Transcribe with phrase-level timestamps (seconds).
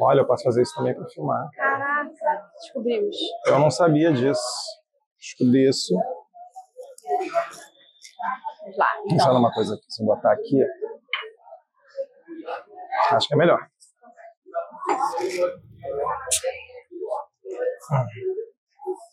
[0.00, 1.48] Olha, eu posso fazer isso também para filmar.
[1.54, 3.16] Caraca, descobrimos.
[3.46, 4.42] Eu não sabia disso.
[5.18, 5.94] Descobri isso.
[8.60, 8.86] Vamos lá.
[9.06, 9.84] Então, falar uma coisa aqui.
[9.88, 10.62] Se eu botar aqui.
[13.10, 13.58] Acho que é melhor.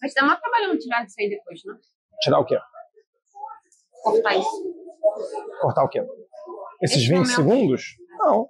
[0.01, 1.73] mas dá uma trabalhando tirar isso aí depois, né?
[2.21, 2.57] Tirar o quê?
[4.03, 4.75] Cortar isso.
[5.61, 6.05] Cortar o quê?
[6.81, 7.35] Esses Esse 20 momento.
[7.35, 7.83] segundos?
[8.19, 8.49] Não.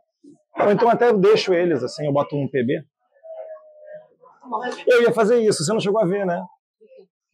[0.59, 2.83] Ou então até eu deixo eles assim, eu boto um PB.
[4.87, 6.41] Eu ia fazer isso, você não chegou a ver, né?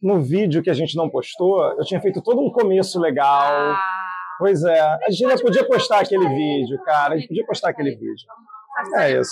[0.00, 3.28] No vídeo que a gente não postou, eu tinha feito todo um começo legal.
[3.28, 4.02] Ah,
[4.42, 7.14] Pois é, a gente ainda podia postar, aquele vídeo, cara.
[7.14, 8.26] A gente podia postar aquele vídeo.
[8.96, 9.30] É isso.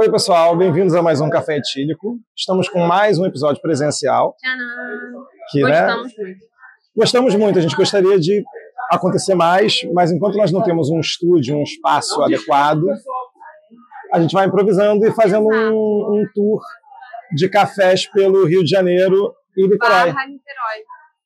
[0.00, 2.18] Oi, pessoal, bem-vindos a mais um Café Etílico.
[2.34, 4.34] Estamos com mais um episódio presencial.
[4.40, 5.26] Tcharam.
[5.50, 6.40] Que, né, Gostamos muito.
[6.96, 8.42] gostamos muito, a gente gostaria de
[8.90, 12.82] acontecer mais, mas enquanto nós não temos um estúdio, um espaço adequado,
[14.10, 16.62] a gente vai improvisando e fazendo um, um tour
[17.34, 20.12] de cafés pelo Rio de Janeiro e Niterói.
[20.14, 20.78] Barra Niterói.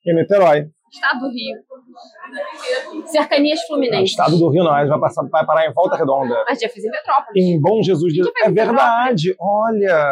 [0.04, 0.70] E Niterói.
[0.94, 3.06] Estado do Rio.
[3.06, 4.10] Cercanias No Fluminenses.
[4.10, 6.44] estado do Rio, não, a gente vai, passar, vai parar em Volta Redonda.
[6.48, 7.44] Mas já fiz em Petrópolis.
[7.44, 10.06] Em Bom Jesus de É em verdade, olha.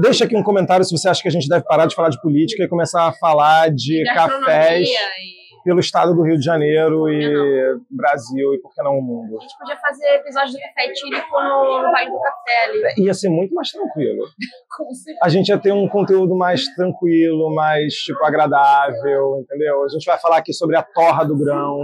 [0.00, 2.20] Deixa aqui um comentário se você acha que a gente deve parar de falar de
[2.20, 5.41] política e começar a falar de cafés e...
[5.64, 9.38] pelo estado do Rio de Janeiro e Brasil e por que não o mundo.
[9.38, 13.04] A gente podia fazer episódio do Café Etílico no, no Vale do Café ali.
[13.04, 14.24] Ia ser muito mais tranquilo.
[14.76, 15.18] Com certeza.
[15.22, 19.84] A gente ia ter um conteúdo mais tranquilo, mais tipo agradável, entendeu?
[19.84, 21.78] A gente vai falar aqui sobre a torra do grão,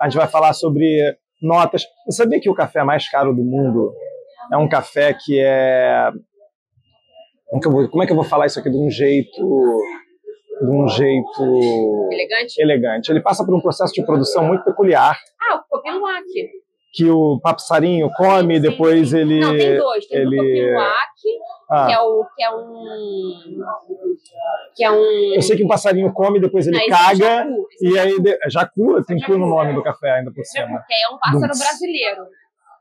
[0.00, 0.86] a gente vai falar sobre
[1.42, 1.84] notas.
[2.06, 3.92] Você sabia que o café mais caro do mundo
[4.52, 6.10] é um café que é
[7.62, 9.80] como, é que eu vou falar isso aqui de um jeito
[10.60, 12.60] de um jeito Elegante.
[12.62, 13.08] elegante?
[13.10, 16.24] Ele passa por um processo de produção muito peculiar Ah, o Copiluac.
[16.92, 19.18] que o passarinho come, Sim, sim, depois sim.
[19.18, 20.06] ele Não, tem dois.
[20.06, 20.94] Tem ele- o Copiluac,
[21.70, 23.64] Ah, que é o que é um
[24.76, 27.66] que é um eu sei que um passarinho come, depois ele Não, caga é jacu,
[27.80, 30.84] e é aí de, jacu tem cu no nome do café ainda por cima.
[30.86, 32.22] que é um pássaro brasileiro.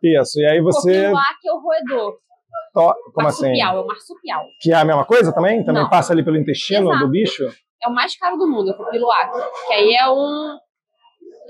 [0.03, 0.39] Isso.
[0.41, 2.17] E aí você Copiluac é o roedor.
[2.73, 2.93] To...
[3.13, 3.45] como assim?
[3.47, 4.45] marsupial, é o marsupial.
[4.59, 5.63] Que é a mesma coisa também?
[5.63, 5.89] Também Não.
[5.89, 7.05] passa ali pelo intestino Exato.
[7.05, 7.43] do bicho?
[7.83, 9.31] É o mais caro do mundo, é o Copiluac.
[9.67, 10.57] Que aí é um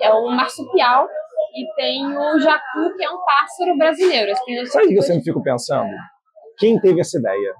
[0.01, 1.07] é um marsupial
[1.55, 4.31] e tem o jacu, que é um pássaro brasileiro.
[4.67, 5.91] Sabe o que eu sempre fico pensando?
[6.57, 7.53] Quem teve essa ideia?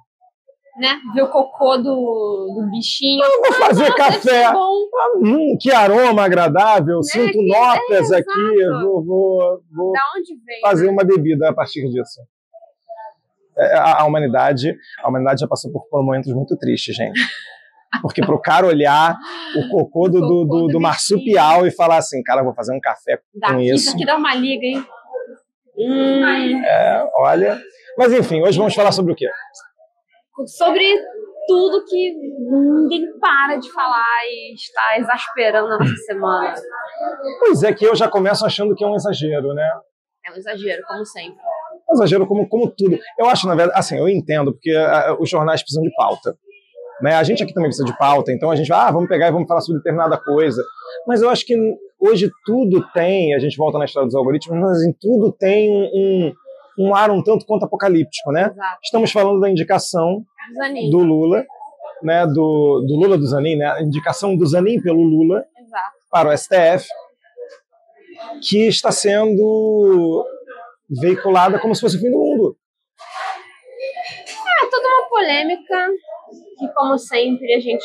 [0.78, 1.00] né?
[1.13, 3.23] Ver o cocô do, do bichinho.
[3.23, 4.46] Eu vou fazer Nossa, deve ser café.
[4.46, 4.56] Ah,
[5.22, 10.62] hum, que aroma agradável, sinto que- notas é, aqui, vou, vou, vou onde vem?
[10.62, 12.22] fazer uma bebida a partir disso.
[13.58, 17.19] É, A, a humanidade, a humanidade já passou por momentos muito tristes, gente.
[18.02, 19.16] Porque pro cara olhar
[19.56, 22.80] o cocô do, do, do, do marsupial e falar assim, cara, eu vou fazer um
[22.80, 23.75] café com isso.
[23.75, 24.86] isso aqui dá uma liga, hein?
[25.78, 26.25] Hum,
[26.66, 27.59] É, olha.
[27.97, 29.28] Mas enfim, hoje vamos falar sobre o quê?
[30.47, 30.84] sobre
[31.47, 32.14] tudo que
[32.50, 36.53] ninguém para de falar e está exasperando a nossa semana.
[37.40, 39.70] Pois é que eu já começo achando que é um exagero, né?
[40.25, 41.38] É um exagero, como sempre.
[41.93, 42.97] Exagero como, como tudo.
[43.17, 46.35] Eu acho, na verdade, assim, eu entendo, porque ah, os jornais precisam de pauta.
[47.01, 47.15] Né?
[47.15, 49.31] A gente aqui também precisa de pauta, então a gente vai, ah, vamos pegar e
[49.31, 50.63] vamos falar sobre determinada coisa.
[51.07, 51.55] Mas eu acho que
[51.99, 55.89] hoje tudo tem, a gente volta na história dos algoritmos, mas assim, tudo tem um,
[55.93, 56.33] um,
[56.87, 58.43] um ar um tanto quanto apocalíptico, né?
[58.43, 58.79] Exato.
[58.83, 60.23] Estamos falando da indicação
[60.55, 60.89] Zanin.
[60.89, 61.43] do Lula,
[62.01, 62.25] né?
[62.27, 63.65] Do, do Lula do Zanin, né?
[63.65, 65.91] A indicação do Zanin pelo Lula Exato.
[66.09, 66.87] para o STF,
[68.41, 70.25] que está sendo
[71.01, 72.57] veiculada como se fosse o fim do mundo.
[74.63, 75.89] É toda uma polêmica
[76.57, 77.84] que, como sempre, a gente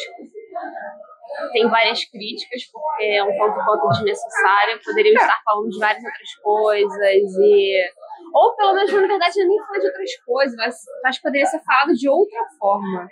[1.52, 4.81] tem várias críticas, porque é um tanto quanto desnecessário.
[4.84, 7.90] Poderíamos estar falando de várias outras coisas e.
[8.34, 10.75] Ou pelo menos, na verdade, nem falar de outras coisas, mas
[11.06, 13.08] acho que poderia ser falado de outra forma.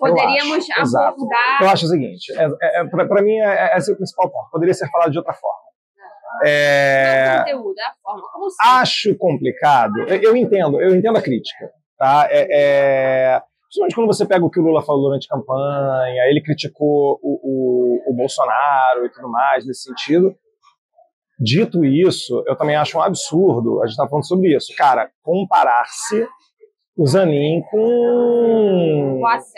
[0.00, 1.14] Poderíamos acho, exato.
[1.14, 1.62] abordar.
[1.62, 4.50] Eu acho o seguinte, é, é, para mim é, é esse o principal ponto.
[4.50, 5.63] Poderia ser falado de outra forma.
[6.42, 8.22] É, conteúdo, é a forma.
[8.32, 8.56] Como se.
[8.66, 10.00] acho complicado.
[10.08, 12.26] Eu, entendo, eu entendo a crítica, tá?
[12.30, 16.42] É, é, principalmente quando você pega o que o Lula falou durante a campanha, ele
[16.42, 20.34] criticou o, o, o Bolsonaro e tudo mais nesse sentido.
[21.38, 26.26] Dito isso, eu também acho um absurdo, a gente está falando sobre isso, cara, comparar-se
[26.96, 29.48] o Zanin com O ACF.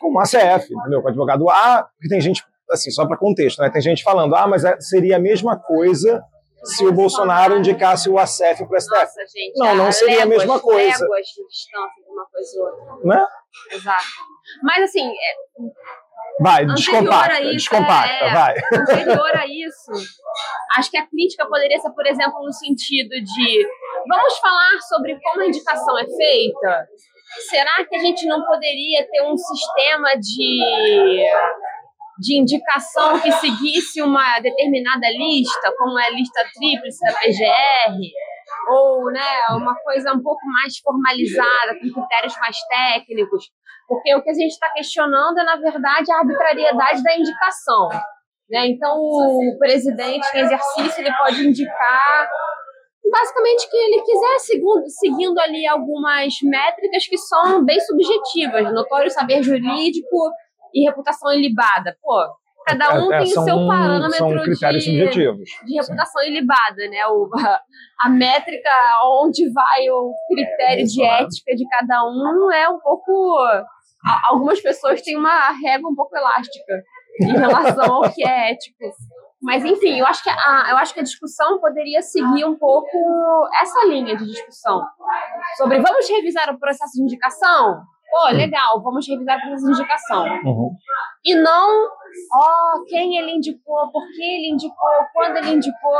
[0.00, 1.00] com o ACF, entendeu?
[1.00, 3.70] Com o advogado A, porque tem gente, assim, só para contexto, né?
[3.70, 6.22] Tem gente falando, ah, mas é- seria a mesma coisa
[6.64, 9.58] se o Bolsonaro indicasse o ACF para o STF, Nossa, gente.
[9.58, 11.02] Não, não há seria a léguas, mesma coisa.
[11.04, 13.06] Léguas de distância de uma coisa e outra.
[13.06, 13.26] né?
[13.72, 14.04] Exato.
[14.62, 15.34] Mas assim, é,
[16.40, 18.32] Vai, descompacta, a isso, descompacta, é.
[18.32, 18.54] vai.
[18.72, 19.92] anterior a isso,
[20.76, 23.68] acho que a crítica poderia ser, por exemplo, no sentido de
[24.08, 26.88] vamos falar sobre como a indicação é feita?
[27.50, 31.24] Será que a gente não poderia ter um sistema de,
[32.18, 37.98] de indicação que seguisse uma determinada lista, como é a lista tríplice da PGR?
[38.70, 43.50] Ou né, uma coisa um pouco mais formalizada, com critérios mais técnicos?
[43.88, 47.88] Porque o que a gente está questionando é, na verdade, a arbitrariedade da indicação.
[48.48, 48.68] Né?
[48.68, 52.28] Então, o presidente em exercício ele pode indicar
[53.10, 54.38] basicamente que ele quiser,
[54.88, 60.30] seguindo ali algumas métricas que são bem subjetivas, notório saber jurídico
[60.74, 61.96] e reputação ilibada.
[62.02, 62.26] Pô,
[62.66, 65.48] cada um É, é, tem o seu são- parâmetro São critérios de, subjetivos.
[65.64, 67.06] de reputação ilibada, né?
[67.08, 67.30] O,
[68.00, 68.70] a, métrica
[69.22, 71.24] onde vai o critério de Exato.
[71.24, 73.36] ética de cada um é um pouco.
[74.06, 76.82] a- Algumas pessoas têm uma régua um pouco elástica
[77.22, 78.76] em relação ao que é ético.
[79.42, 82.88] Mas enfim, eu acho que a, eu acho que a discussão poderia seguir um pouco
[83.60, 84.82] essa linha de discussão
[85.58, 87.82] sobre vamos revisar o processo de indicação.
[88.14, 90.24] Pô, legal, vamos revisar de indicação.
[90.44, 90.70] Uhum.
[91.24, 91.88] E não,
[92.32, 95.98] ó, quem ele indicou, por que ele indicou, quando ele indicou.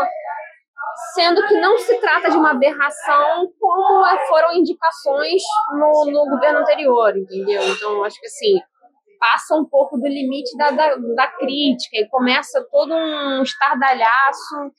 [1.13, 7.17] Sendo que não se trata de uma aberração como foram indicações no, no governo anterior,
[7.17, 7.61] entendeu?
[7.69, 8.61] Então, acho que assim,
[9.19, 14.71] passa um pouco do limite da, da, da crítica e começa todo um estardalhaço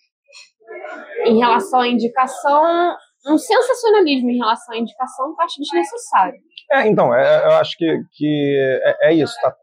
[1.26, 2.96] em relação à indicação,
[3.28, 6.40] um sensacionalismo em relação à indicação que eu acho desnecessário.
[6.72, 9.56] É, então, é- eu acho que, que é, é isso, tá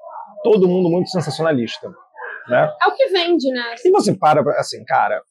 [0.43, 1.88] todo mundo muito sensacionalista,
[2.49, 2.73] né?
[2.82, 3.75] É o que vende, né?
[3.85, 5.23] E você para, assim, cara,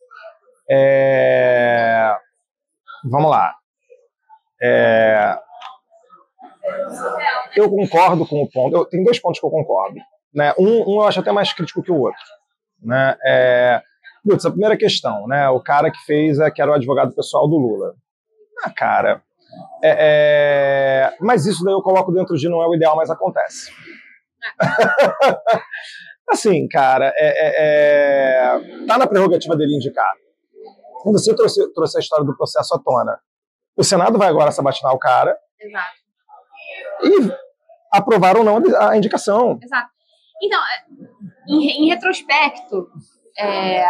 [0.69, 2.15] é...
[3.09, 3.53] vamos lá.
[4.61, 5.37] É...
[7.55, 9.97] Eu concordo com o ponto, eu, tem dois pontos que eu concordo.
[10.33, 10.53] Né?
[10.57, 12.21] Um, um eu acho até mais crítico que o outro.
[12.81, 13.17] Né?
[13.25, 13.81] É...
[14.23, 15.49] Putz, a primeira questão, né?
[15.49, 17.95] o cara que fez, é, que era o advogado pessoal do Lula.
[18.63, 19.23] Ah, cara,
[19.83, 23.71] é, é, mas isso daí eu coloco dentro de não é o ideal, mas acontece.
[26.29, 30.13] assim, cara, é, é, é, tá na prerrogativa dele indicar.
[31.01, 33.19] Quando você trouxe, trouxe a história do processo à tona,
[33.75, 35.95] o Senado vai agora sabatinar o cara Exato.
[37.03, 37.31] e
[37.91, 39.59] aprovar ou não a indicação.
[39.61, 39.89] Exato.
[40.41, 40.85] Então, é,
[41.49, 42.87] em, em retrospecto,
[43.37, 43.83] é,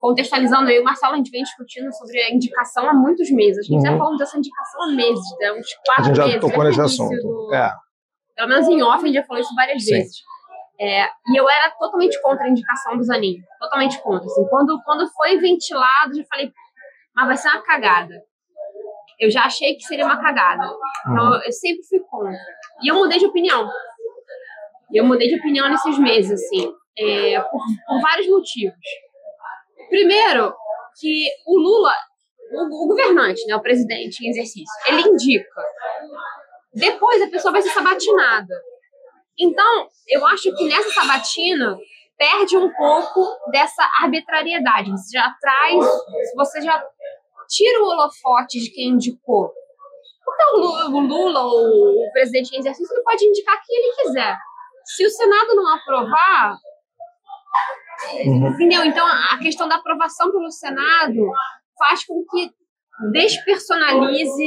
[0.00, 3.58] contextualizando, e o Marcelo, a gente vem discutindo sobre a indicação há muitos meses.
[3.58, 3.98] A gente já Uhum.
[3.98, 5.52] falando dessa indicação há meses, né?
[5.52, 6.40] uns A quatro gente já meses.
[6.40, 7.16] tocou desde nesse assunto.
[7.22, 7.70] do- É.
[8.34, 9.90] Pelo menos em off, a gente já falou isso várias Sim.
[9.94, 10.16] vezes.
[10.80, 13.36] É, e eu era totalmente contra a indicação do Zanin.
[13.60, 14.24] Totalmente contra.
[14.24, 16.50] Assim, quando, quando foi ventilado, eu já falei,
[17.14, 18.14] mas vai ser uma cagada.
[19.18, 20.64] Eu já achei que seria uma cagada.
[21.06, 21.40] Então, Uhum.
[21.44, 22.32] eu sempre fui contra.
[22.82, 23.68] E eu mudei de opinião.
[24.90, 28.74] E eu mudei de opinião nesses meses, assim, é, por, por vários motivos.
[29.90, 30.54] Primeiro,
[30.98, 31.92] que o Lula,
[32.52, 35.62] o, o governante, né, o presidente em exercício, ele indica.
[36.72, 38.54] Depois a pessoa vai ser sabatinada.
[39.38, 41.76] Então, eu acho que nessa sabatina
[42.16, 44.90] perde um pouco dessa arbitrariedade.
[44.90, 45.84] Você já traz,
[46.36, 46.82] você já
[47.48, 49.50] tira o holofote de quem indicou.
[50.24, 54.36] Porque o Lula, o presidente em exercício, ele pode indicar quem ele quiser.
[54.84, 56.56] Se o Senado não aprovar,
[58.24, 58.48] Uhum.
[58.48, 58.84] entendeu?
[58.84, 61.30] Então, a questão da aprovação pelo Senado
[61.78, 62.50] faz com que
[63.12, 64.46] despersonalize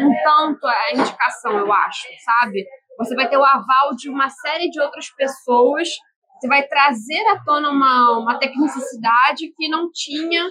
[0.00, 2.64] um tanto a indicação, eu acho, sabe?
[2.98, 5.88] Você vai ter o aval de uma série de outras pessoas,
[6.38, 10.44] você vai trazer à tona uma, uma tecnicidade que não tinha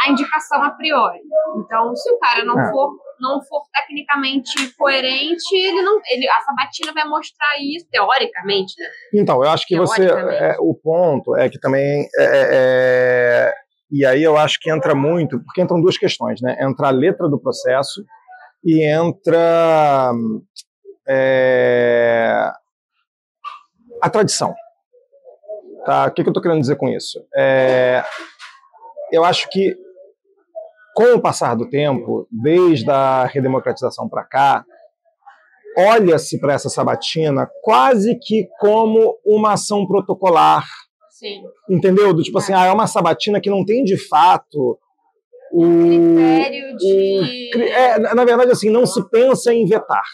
[0.00, 1.20] a indicação a priori.
[1.58, 2.70] Então, se o cara não É.
[2.70, 8.86] for não for tecnicamente coerente, ele não, ele, a sabatina vai mostrar isso teoricamente, né?
[9.14, 10.04] Então, eu acho que você.
[10.04, 12.06] É, o ponto é que também.
[12.18, 13.54] é, é, é,
[13.90, 16.58] e aí eu acho que entra muito, porque entram duas questões, né?
[16.60, 18.04] Entra a letra do processo
[18.64, 20.12] e entra
[21.08, 22.50] é,
[24.02, 24.54] a tradição.
[25.84, 26.06] Tá?
[26.06, 27.24] O que, que eu estou querendo dizer com isso?
[27.36, 28.04] É,
[29.16, 29.74] eu acho que,
[30.94, 34.64] com o passar do tempo, desde a redemocratização para cá,
[35.76, 40.66] olha-se para essa sabatina quase que como uma ação protocolar,
[41.10, 41.42] Sim.
[41.68, 42.14] entendeu?
[42.14, 44.78] Do tipo assim, ah, é uma sabatina que não tem de fato
[45.52, 47.50] um critério de.
[47.54, 50.04] O, é, na verdade, assim, não se pensa em vetar.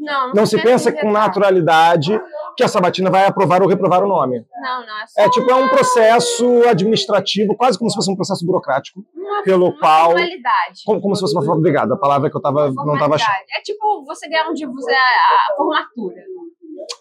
[0.00, 2.18] Não, não, se pensa com naturalidade
[2.56, 4.44] que a Sabatina vai aprovar ou reprovar o nome.
[4.60, 4.94] Não, não.
[5.18, 9.42] É, é tipo, é um processo administrativo, quase como se fosse um processo burocrático, uma,
[9.42, 10.10] pelo uma qual.
[10.12, 10.80] Formalidade.
[10.86, 13.34] Como, como se fosse uma Obrigado, a palavra que eu tava, não estava achando.
[13.56, 16.22] É tipo você ganhar um tipo, a, a formatura.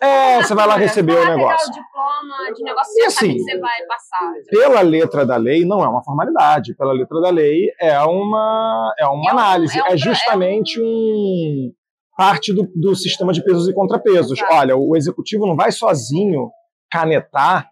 [0.01, 1.69] É, você vai lá receber você o vai negócio.
[1.69, 4.33] O diploma de negócio E assim, que você vai passar.
[4.49, 6.75] Pela letra da lei, não é uma formalidade.
[6.75, 9.79] Pela letra da lei, é uma, é uma É um- análise.
[9.79, 11.71] é um É, justamente um
[12.19, 14.37] parte do, do sistema de pesos e contrapesos.
[14.51, 16.51] Olha, o executivo não vai sozinho
[16.91, 17.69] canetar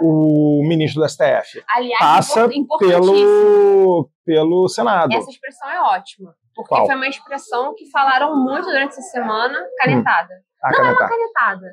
[0.00, 1.62] o ministro do STF.
[1.76, 2.48] Aliás, Passa
[2.80, 5.12] pelo, pelo Senado.
[5.14, 6.34] Essa expressão é ótima.
[6.56, 6.86] Porque Qual?
[6.86, 10.34] foi uma expressão que falaram muito durante essa semana, canetada.
[10.60, 11.08] A Não é uma canetar.
[11.08, 11.66] canetada.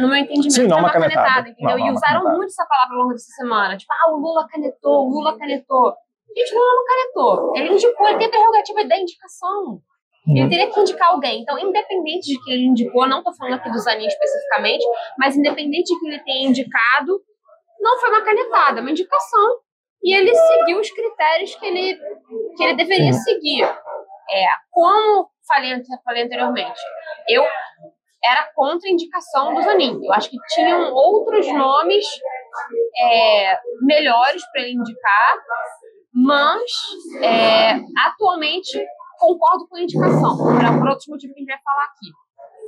[0.00, 1.16] No meu entendimento, Sim, não é uma canetada.
[1.16, 1.70] canetada, entendeu?
[1.70, 2.36] Não, não é e usaram canetada.
[2.36, 3.76] muito essa palavra ao longo dessa semana.
[3.76, 5.94] Tipo, ah, o Lula canetou, o Lula canetou.
[6.36, 7.52] Gente, o Lula não canetou.
[7.56, 9.82] Ele indicou, ele tem a prerrogativa da indicação.
[10.28, 10.48] Ele Uhum.
[10.48, 11.40] teria que indicar alguém.
[11.40, 14.84] Então, independente de que ele indicou, não tô falando aqui do Zanin especificamente,
[15.18, 17.20] mas independente de que ele tenha indicado,
[17.80, 19.56] não foi uma canetada, é uma indicação.
[20.02, 21.98] E ele seguiu os critérios que ele,
[22.56, 23.64] que ele deveria seguir.
[23.64, 25.72] É, como falei,
[26.04, 26.80] falei anteriormente,
[27.28, 27.42] eu
[28.22, 29.98] era contra a indicação do Zanin.
[30.04, 32.04] Eu acho que tinham outros nomes
[33.00, 35.38] é, melhores para ele indicar,
[36.12, 36.70] mas
[37.22, 38.78] é, atualmente
[39.18, 42.08] concordo com a indicação, por, por outros motivos que a gente vai falar aqui.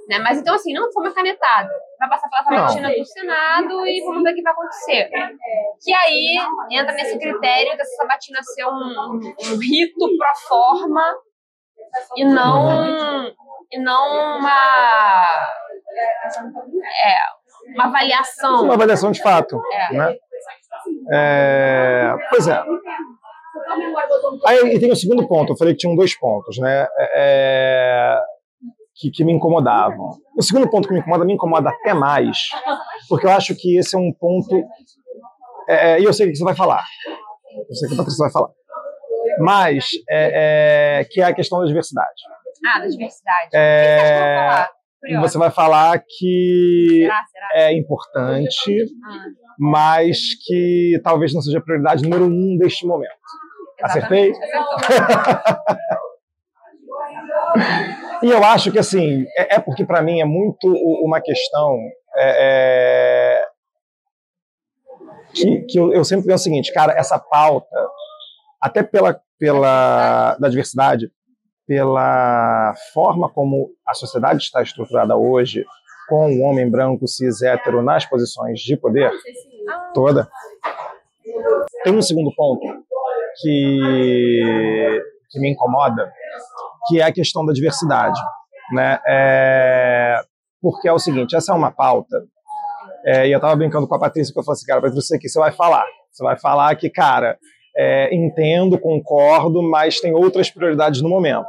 [0.08, 0.18] Né?
[0.18, 1.70] Mas então, assim, não foi uma canetada.
[1.98, 5.08] Vai passar pela sabatina do Senado e vamos ver o que vai acontecer.
[5.80, 6.36] Que aí
[6.72, 11.14] entra nesse critério dessa sabatina ser um, um, um rito pro forma
[12.16, 13.28] e não,
[13.70, 15.26] e não uma,
[17.04, 18.64] é, uma avaliação.
[18.64, 19.60] Uma avaliação de fato.
[19.72, 19.94] É.
[19.94, 20.16] Né?
[21.12, 22.64] É, pois é.
[24.46, 26.86] Aí e tem o segundo ponto, eu falei que tinham dois pontos, né?
[27.14, 28.18] É,
[28.96, 30.10] que, que me incomodavam.
[30.36, 32.50] O segundo ponto que me incomoda, me incomoda até mais,
[33.08, 34.54] porque eu acho que esse é um ponto.
[35.68, 36.84] é, é, E eu sei o que você vai falar.
[37.68, 38.50] Eu sei o que a Patrícia vai falar.
[39.38, 42.22] Mas, é, é, que é a questão da diversidade.
[42.66, 43.48] Ah, da diversidade.
[43.54, 44.66] É,
[45.02, 45.20] o que você.
[45.32, 47.24] Você vai falar que Será?
[47.24, 47.48] Será?
[47.54, 49.24] é importante, Ah,
[49.58, 53.10] mas que talvez não seja a prioridade número um deste momento.
[53.82, 54.32] Acertei?
[58.22, 60.66] E eu acho que, assim, é, é porque para mim é muito
[61.02, 61.78] uma questão
[62.14, 63.44] é, é,
[65.32, 67.76] que, que eu, eu sempre penso o seguinte, cara, essa pauta,
[68.60, 71.10] até pela, pela da diversidade,
[71.66, 75.64] pela forma como a sociedade está estruturada hoje,
[76.08, 79.10] com o homem branco cis hétero nas posições de poder
[79.94, 80.28] toda,
[81.84, 82.66] tem um segundo ponto
[83.40, 86.10] que, que me incomoda,
[86.88, 88.20] que é a questão da diversidade.
[88.72, 88.98] Né?
[89.06, 90.20] É,
[90.60, 92.16] porque é o seguinte, essa é uma pauta,
[93.04, 95.38] é, e eu estava brincando com a Patrícia, que eu falei assim, cara, Patrícia, você
[95.38, 95.86] vai falar?
[96.10, 97.38] Você vai falar que, cara,
[97.76, 101.48] é, entendo, concordo, mas tem outras prioridades no momento.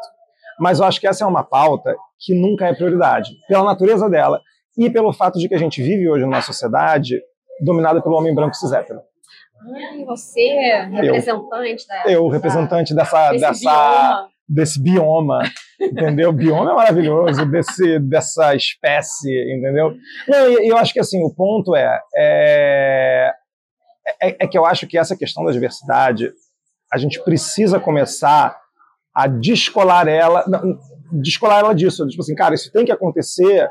[0.59, 4.39] Mas eu acho que essa é uma pauta que nunca é prioridade, pela natureza dela
[4.77, 7.19] e pelo fato de que a gente vive hoje numa sociedade
[7.59, 8.99] dominada pelo homem branco cis hétero.
[9.75, 12.03] Ai, você, representante da.
[12.11, 14.29] Eu, representante dessa, desse dessa, bioma.
[14.47, 15.39] desse bioma,
[15.79, 16.33] entendeu?
[16.33, 19.93] Bioma é maravilhoso, desse, dessa espécie, entendeu?
[20.27, 23.33] Não, e, e eu acho que assim, o ponto é, é,
[24.21, 26.31] é, é que eu acho que essa questão da diversidade,
[26.91, 28.59] a gente precisa começar
[29.13, 30.77] a descolar ela, não,
[31.21, 33.69] descolar ela disso, tipo assim, cara, isso tem que acontecer.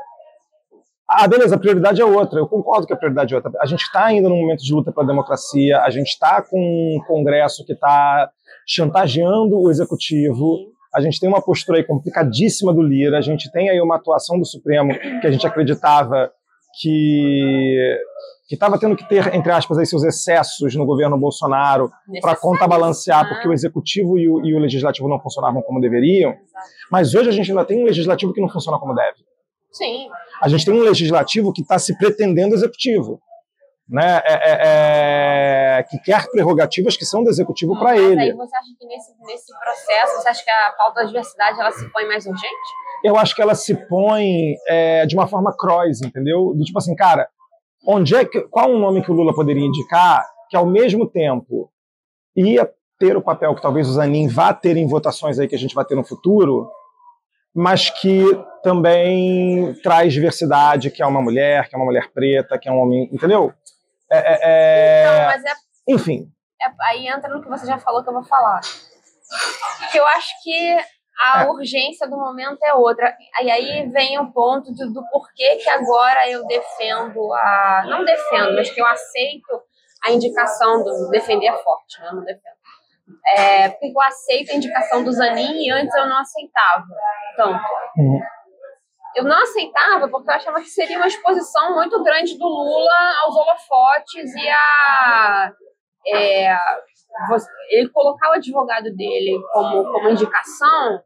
[1.13, 2.39] Ah, beleza, a prioridade é outra.
[2.39, 3.51] Eu concordo que a prioridade é outra.
[3.59, 7.03] A gente está ainda num momento de luta pela democracia, a gente está com um
[7.05, 8.29] Congresso que está
[8.65, 10.57] chantageando o executivo,
[10.95, 14.39] a gente tem uma postura aí complicadíssima do Lira, a gente tem aí uma atuação
[14.39, 16.31] do Supremo que a gente acreditava
[16.79, 17.99] que
[18.47, 21.89] que estava tendo que ter, entre aspas, aí, seus excessos no governo Bolsonaro
[22.21, 23.29] para contrabalancear, né?
[23.29, 26.33] porque o executivo e o, e o legislativo não funcionavam como deveriam.
[26.91, 29.19] Mas hoje a gente ainda tem um legislativo que não funciona como deve.
[29.71, 30.09] Sim.
[30.41, 33.21] A gente tem um legislativo que está se pretendendo executivo.
[33.89, 34.21] Né?
[34.25, 38.21] É, é, é, que quer prerrogativas que são do executivo para Mas ele.
[38.21, 41.71] aí você acha que nesse, nesse processo, você acha que a pauta da diversidade ela
[41.71, 42.47] se põe mais urgente?
[43.03, 46.53] Eu acho que ela se põe é, de uma forma cross, entendeu?
[46.55, 47.27] Do tipo assim, cara,
[47.85, 51.69] onde é que, qual um nome que o Lula poderia indicar que ao mesmo tempo
[52.35, 55.59] ia ter o papel que talvez o Zanin vá ter em votações aí que a
[55.59, 56.69] gente vai ter no futuro,
[57.53, 58.23] mas que
[58.63, 62.79] também traz diversidade, que é uma mulher, que é uma mulher preta, que é um
[62.79, 63.53] homem, entendeu?
[64.09, 65.53] É, é, é, Não, mas é,
[65.87, 66.31] Enfim,
[66.61, 68.61] é- aí entra no que você já falou que eu vou falar.
[69.91, 70.77] que eu acho que
[71.21, 71.49] a é.
[71.49, 73.15] urgência do momento é outra.
[73.41, 77.83] E aí vem o ponto do, do porquê que agora eu defendo a.
[77.87, 79.61] Não defendo, mas que eu aceito
[80.03, 81.09] a indicação do.
[81.09, 82.09] Defender forte, né?
[82.11, 82.60] Não defendo.
[83.35, 86.85] É, porque eu aceito a indicação do Zanin e antes eu não aceitava
[87.35, 87.63] tanto.
[87.97, 88.19] Uhum.
[89.15, 93.35] Eu não aceitava porque eu achava que seria uma exposição muito grande do Lula aos
[93.35, 95.51] holofotes e a.
[96.07, 96.55] É,
[97.69, 101.01] ele colocar o advogado dele como, como indicação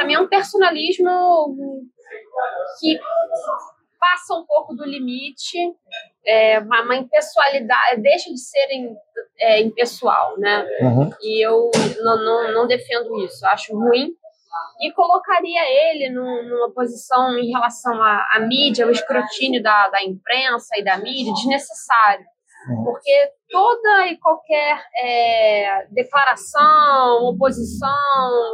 [0.00, 1.56] para mim é um personalismo
[2.80, 2.98] que
[4.00, 5.58] passa um pouco do limite,
[6.26, 8.96] é, uma, uma impessoalidade, deixa de ser em,
[9.38, 10.66] é, impessoal, né?
[10.80, 11.10] Uhum.
[11.20, 11.70] E eu
[12.02, 14.12] não, não, não, defendo isso, acho ruim.
[14.80, 20.02] E colocaria ele num, numa posição em relação à, à mídia, ao escrutínio da, da
[20.02, 22.24] imprensa e da mídia, desnecessário.
[22.68, 22.84] Uhum.
[22.84, 27.88] Porque toda e qualquer é, declaração, oposição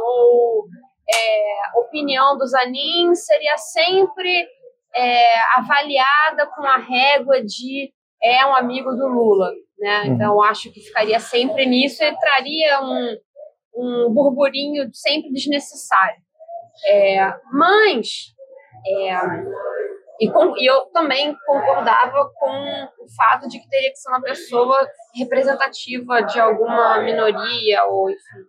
[0.03, 0.65] ou
[1.09, 4.47] é, opinião do Zanin seria sempre
[4.97, 9.51] é, avaliada com a régua de é um amigo do Lula.
[9.77, 10.01] Né?
[10.01, 10.13] Uhum.
[10.13, 13.17] Então, acho que ficaria sempre nisso e traria um,
[13.75, 16.19] um burburinho sempre desnecessário.
[16.89, 18.33] É, mas,
[18.85, 19.15] é,
[20.19, 24.21] e, com, e, eu também concordava com o fato de que teria que ser uma
[24.21, 28.45] pessoa representativa de alguma minoria, ou enfim,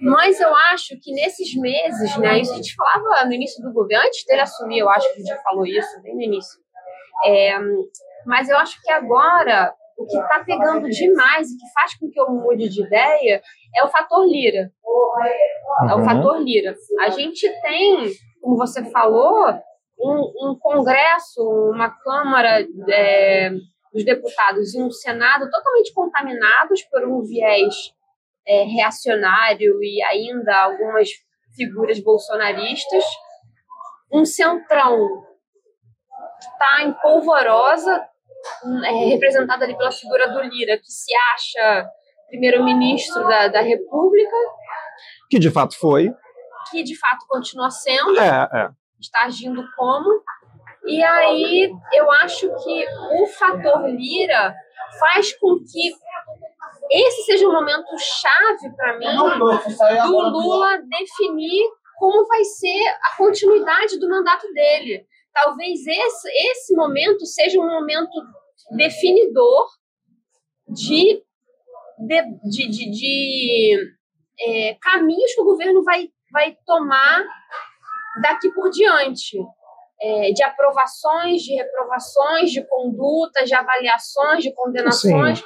[0.00, 4.06] mas eu acho que nesses meses, né, isso a gente falava no início do governo,
[4.06, 6.60] antes dele assumir, eu acho que a gente já falou isso bem no início.
[7.24, 7.58] É,
[8.26, 12.20] mas eu acho que agora o que está pegando demais e que faz com que
[12.20, 13.40] eu mude de ideia
[13.76, 14.72] é o fator Lira.
[15.88, 16.04] É o uhum.
[16.04, 16.74] fator Lira.
[17.00, 18.10] A gente tem,
[18.40, 19.48] como você falou,
[19.98, 23.50] um, um Congresso, uma Câmara é,
[23.92, 27.93] dos Deputados e um Senado totalmente contaminados por um viés
[28.46, 31.08] é, reacionário e ainda algumas
[31.54, 33.04] figuras bolsonaristas,
[34.12, 34.96] um centrão
[36.40, 38.06] que está em polvorosa,
[38.84, 41.88] é, representado ali pela figura do Lira, que se acha
[42.28, 44.36] primeiro-ministro da, da República.
[45.30, 46.10] Que de fato foi.
[46.70, 48.18] Que de fato continua sendo.
[48.18, 48.68] É, é.
[49.00, 50.22] Está agindo como.
[50.86, 52.86] E aí eu acho que
[53.22, 54.54] o fator Lira
[54.98, 55.94] faz com que
[56.90, 63.98] esse seja um momento chave para mim do Lula definir como vai ser a continuidade
[63.98, 65.06] do mandato dele.
[65.32, 68.10] Talvez esse, esse momento seja um momento
[68.76, 69.66] definidor
[70.68, 71.22] de,
[71.98, 73.78] de, de, de, de
[74.40, 77.24] é, caminhos que o governo vai, vai tomar
[78.22, 79.38] daqui por diante.
[80.02, 85.38] É, de aprovações, de reprovações, de condutas, de avaliações, de condenações.
[85.38, 85.44] Sim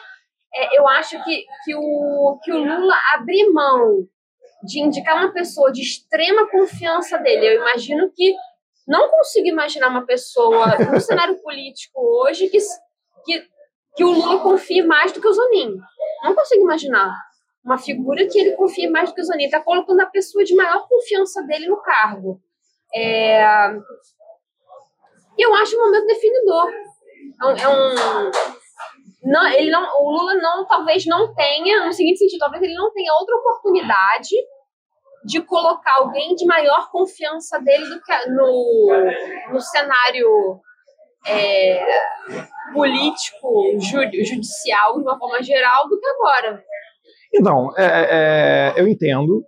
[0.54, 4.06] é, eu acho que, que, o, que o Lula abrir mão
[4.62, 8.34] de indicar uma pessoa de extrema confiança dele, eu imagino que
[8.86, 12.58] não consigo imaginar uma pessoa no cenário político hoje que,
[13.24, 13.46] que,
[13.94, 15.76] que o Lula confie mais do que o Zonin.
[16.24, 17.14] Não consigo imaginar
[17.64, 19.44] uma figura que ele confie mais do que o Zonin.
[19.44, 22.40] Está colocando a pessoa de maior confiança dele no cargo.
[22.94, 23.44] É...
[25.38, 26.72] Eu acho um momento definidor.
[27.40, 28.30] É um, é um,
[29.22, 32.92] não, ele não, o Lula não, talvez não tenha, no seguinte sentido, talvez ele não
[32.92, 34.34] tenha outra oportunidade
[35.24, 40.60] de colocar alguém de maior confiança dele do que no, no cenário
[41.26, 41.84] é,
[42.72, 46.62] político, judicial, de uma forma geral, do que agora.
[47.34, 49.44] Então, é, é, é eu entendo.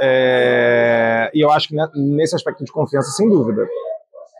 [0.00, 3.66] É, e eu acho que nesse aspecto de confiança, sem dúvida.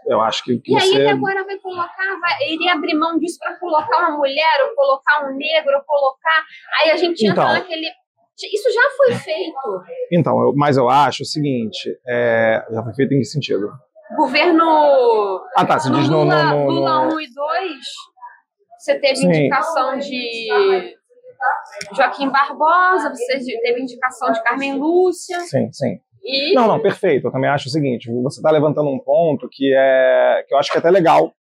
[0.06, 0.96] Eu acho que, e aí você...
[0.96, 5.26] ele agora vai colocar, vai, iria abrir mão disso para colocar uma mulher, ou colocar
[5.26, 6.44] um negro, ou colocar.
[6.80, 7.86] Aí a gente entra então, naquele.
[8.36, 9.82] Isso já foi feito.
[10.12, 13.72] Então, eu, mas eu acho o seguinte: é, já foi feito em que sentido?
[14.16, 15.40] Governo.
[15.56, 15.78] Ah, tá.
[15.78, 16.22] Você diz no.
[16.22, 17.78] Lula, no, no, Lula 1 e 2,
[18.78, 19.28] você teve Sim.
[19.28, 20.94] indicação de.
[21.94, 25.40] Joaquim Barbosa, você teve indicação de Carmen Lúcia.
[25.40, 26.00] Sim, sim.
[26.24, 26.54] E...
[26.54, 27.28] Não, não, perfeito.
[27.28, 30.70] Eu também acho o seguinte: você está levantando um ponto que é que eu acho
[30.70, 31.32] que é até legal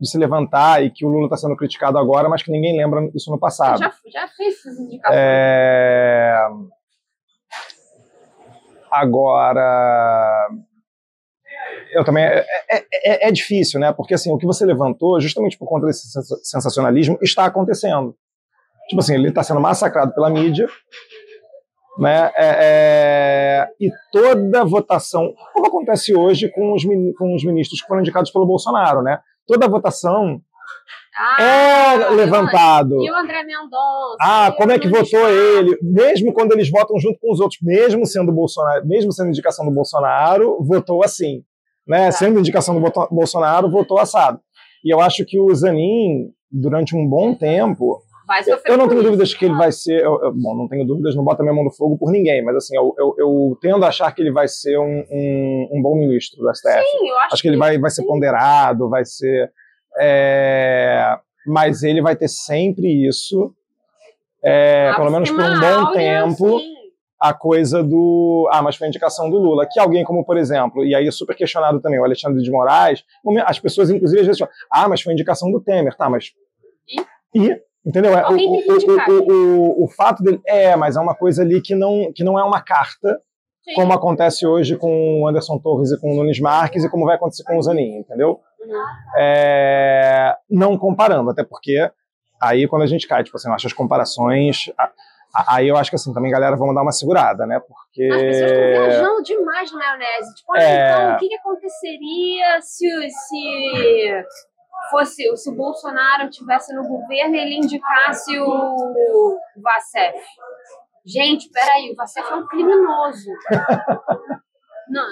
[0.00, 3.08] de se levantar e que o Lula está sendo criticado agora, mas que ninguém lembra
[3.14, 3.78] isso no passado.
[3.78, 5.16] Já, já fez essas indicações.
[5.16, 6.36] É...
[8.90, 10.48] Agora,
[11.92, 13.92] eu também é, é, é, é, difícil, né?
[13.92, 16.08] Porque assim, o que você levantou, justamente por conta desse
[16.42, 18.16] sensacionalismo, está acontecendo.
[18.88, 20.66] Tipo assim, ele está sendo massacrado pela mídia,
[21.98, 22.32] né?
[22.36, 26.84] É, é, e toda votação, como acontece hoje com os,
[27.16, 29.18] com os ministros que foram indicados pelo Bolsonaro, né?
[29.46, 30.40] toda votação
[31.14, 33.02] Ah, é levantado.
[33.02, 34.16] E o André Mendonça.
[34.20, 35.78] Ah, como é que votou ele?
[35.82, 39.70] Mesmo quando eles votam junto com os outros, mesmo sendo Bolsonaro, mesmo sendo indicação do
[39.70, 41.44] Bolsonaro, votou assim,
[41.86, 42.06] né?
[42.06, 42.12] Tá.
[42.12, 44.40] Sendo indicação do Bolsonaro, votou assado.
[44.82, 48.02] E eu acho que o Zanin, durante um bom tempo,
[48.66, 50.02] eu não tenho dúvidas que ele vai ser.
[50.02, 52.56] Eu, eu, bom, não tenho dúvidas, não bota minha mão no fogo por ninguém, mas
[52.56, 55.96] assim, eu, eu, eu tendo a achar que ele vai ser um, um, um bom
[55.96, 56.82] ministro do STF.
[56.82, 59.50] Sim, eu acho, acho que, ele vai, vai ser ponderado, vai ser.
[59.98, 63.54] É, mas ele vai ter sempre isso,
[64.42, 66.74] é, pelo menos por um bom tempo, assim.
[67.20, 68.48] a coisa do.
[68.52, 69.66] Ah, mas foi a indicação do Lula.
[69.70, 73.04] Que alguém como, por exemplo, e aí é super questionado também, o Alexandre de Moraes,
[73.44, 76.32] as pessoas, inclusive, às vezes falam, ah, mas foi a indicação do Temer, tá, mas.
[77.34, 77.40] E?
[77.40, 77.71] e?
[77.84, 78.16] Entendeu?
[78.16, 80.40] É, o, o, o, o, fato dele.
[80.46, 83.20] É, mas é uma coisa ali que não, que não é uma carta,
[83.74, 87.16] como acontece hoje com o Anderson Torres e com o Nunes Marques e como vai
[87.16, 88.40] acontecer com o Zanin, entendeu?
[88.60, 88.82] Uhum.
[89.18, 91.90] É, não comparando, até porque
[92.40, 94.70] aí quando a gente cai, tipo assim, eu acho as comparações.
[95.48, 97.58] Aí eu acho que assim, também galera vamos dar uma segurada, né?
[97.58, 98.04] Porque.
[98.04, 100.34] As pessoas estão viajando demais na maionese.
[100.36, 100.90] Tipo, é...
[100.90, 104.24] então o que, que aconteceria se, se
[104.90, 110.18] fosse se o Bolsonaro tivesse no governo ele indicasse o Vacef.
[111.04, 113.30] Gente, peraí, o Vacef é um criminoso.
[114.88, 115.06] Não,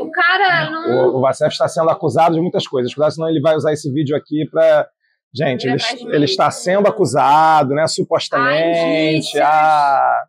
[0.00, 1.12] o cara não.
[1.12, 2.92] O, o Vacef está sendo acusado de muitas coisas.
[2.92, 4.88] Cuidado, senão ele vai usar esse vídeo aqui para.
[5.32, 5.76] Gente, ele,
[6.12, 7.86] ele, está sendo acusado, né?
[7.86, 9.38] Supostamente.
[9.38, 10.24] Há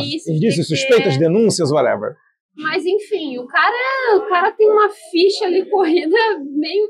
[0.00, 0.36] indícios.
[0.36, 1.20] indícios, suspeitas, ter...
[1.20, 2.16] denúncias, whatever.
[2.56, 6.88] Mas enfim, o cara, o cara tem uma ficha ali corrida meio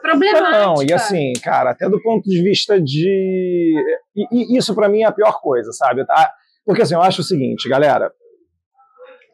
[0.00, 0.50] problemática.
[0.50, 3.74] Não, e assim, cara, até do ponto de vista de.
[4.16, 6.04] E, e isso para mim é a pior coisa, sabe?
[6.06, 6.32] Tá?
[6.64, 8.12] Porque assim, eu acho o seguinte, galera.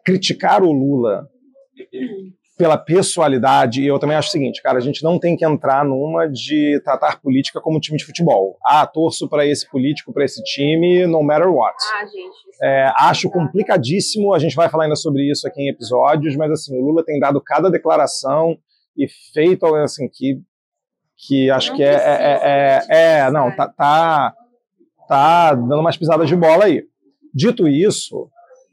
[0.05, 1.27] Criticar o Lula
[2.57, 5.85] pela pessoalidade, e eu também acho o seguinte, cara, a gente não tem que entrar
[5.85, 8.57] numa de tratar política como time de futebol.
[8.65, 11.75] Ah, torço para esse político, para esse time, no matter what.
[11.95, 12.45] Ah, gente.
[12.63, 16.79] É, acho complicadíssimo, a gente vai falar ainda sobre isso aqui em episódios, mas assim,
[16.79, 18.57] o Lula tem dado cada declaração
[18.97, 20.41] e feito assim que
[21.17, 24.35] que acho não que é, é, é, é, é não, tá, tá,
[25.09, 26.83] tá dando umas pisadas de bola aí.
[27.35, 28.29] Dito isso,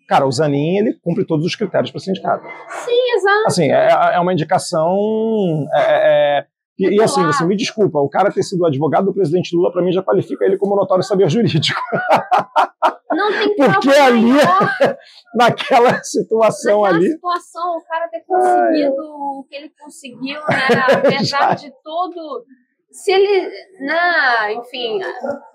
[0.07, 2.43] cara, o Zanin ele cumpre todos os critérios para ser indicado.
[2.85, 3.47] Sim, exato.
[3.47, 5.67] Assim, é, é uma indicação.
[5.73, 6.45] É, é,
[6.77, 9.83] e, e, assim, você me desculpa, o cara ter sido advogado do presidente Lula, para
[9.83, 11.79] mim, já qualifica ele como notório saber jurídico.
[13.11, 14.31] Não tem Porque ali,
[15.35, 17.11] naquela situação naquela ali.
[17.11, 19.07] situação, o cara ter conseguido Ai.
[19.07, 20.67] o que ele conseguiu, né?
[20.97, 22.45] Apesar de todo.
[22.91, 23.49] Se ele.
[23.79, 24.99] Né, enfim,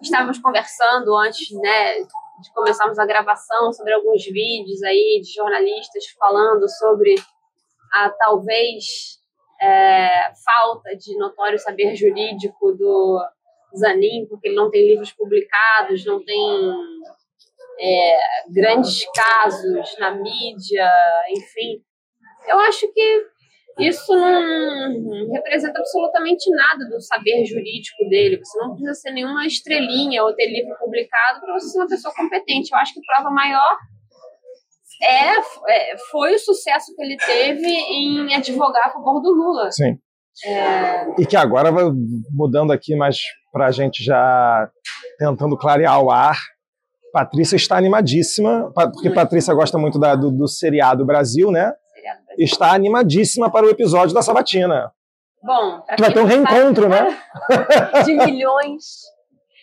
[0.01, 2.01] estávamos conversando antes, né?
[2.01, 7.15] De começarmos a gravação sobre alguns vídeos aí de jornalistas falando sobre
[7.93, 8.85] a talvez
[9.61, 13.23] é, falta de notório saber jurídico do
[13.75, 16.75] Zanin, porque ele não tem livros publicados, não tem
[17.81, 18.19] é,
[18.53, 20.91] grandes casos na mídia,
[21.31, 21.83] enfim.
[22.49, 23.23] Eu acho que
[23.79, 28.39] isso não representa absolutamente nada do saber jurídico dele.
[28.39, 32.15] Você não precisa ser nenhuma estrelinha ou ter livro publicado para você ser uma pessoa
[32.15, 32.71] competente.
[32.73, 33.77] Eu acho que prova maior
[35.03, 39.71] é, é, foi o sucesso que ele teve em advogar a favor do Lula.
[39.71, 39.99] Sim.
[40.45, 41.21] É...
[41.21, 41.85] E que agora vai
[42.33, 43.19] mudando aqui, mas
[43.53, 44.71] para a gente já
[45.19, 46.37] tentando clarear o ar,
[47.17, 51.73] Patrícia está animadíssima, porque Patrícia gosta muito da, do, do, seriado Brasil, né?
[51.95, 52.45] Seriado Brasil.
[52.45, 54.93] Está animadíssima para o episódio da Sabatina.
[55.43, 57.19] Bom, que vai ter um reencontro, sabe, né?
[58.05, 58.85] De milhões.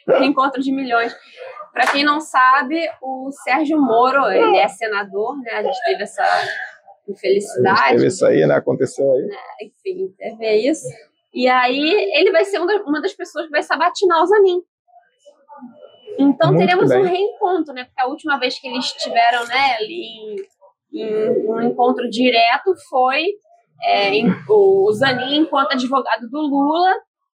[0.07, 1.15] Reencontro de milhões.
[1.71, 5.51] Para quem não sabe, o Sérgio Moro, ele é senador, né?
[5.51, 6.23] A gente teve essa
[7.07, 7.79] infelicidade.
[7.79, 8.55] A gente teve isso aí, né?
[8.55, 9.29] Aconteceu aí.
[9.29, 10.87] É, enfim, teve isso.
[11.31, 14.59] E aí ele vai ser uma das pessoas que vai sabatinar o Zanin.
[16.17, 17.01] Então Muito teremos bem.
[17.01, 17.85] um reencontro, né?
[17.85, 20.37] Porque a última vez que eles estiveram né, ali
[20.91, 23.25] em, em um encontro direto foi
[23.81, 26.93] é, em, o Zanin enquanto advogado do Lula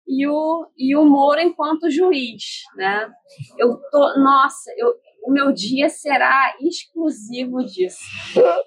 [0.07, 3.09] e o, e o Moro enquanto juiz, né?
[3.57, 4.93] Eu tô, nossa, eu,
[5.25, 7.99] o meu dia será exclusivo disso.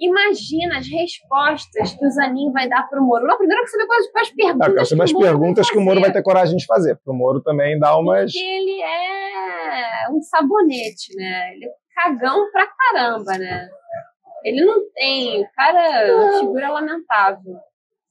[0.00, 3.26] Imagina as respostas que o Zanin vai dar para o Moro.
[3.26, 4.68] Não, primeiro eu quero saber quais, quais perguntas.
[4.68, 7.14] Eu quero saber as perguntas que o Moro vai ter coragem de fazer, porque o
[7.14, 8.32] Moro também dá umas.
[8.32, 11.54] Porque ele é um sabonete, né?
[11.54, 13.68] Ele é cagão pra caramba, né?
[14.44, 15.42] Ele não tem.
[15.42, 17.56] O cara é figura lamentável.